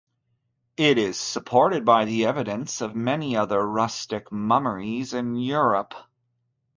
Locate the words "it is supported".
0.77-1.85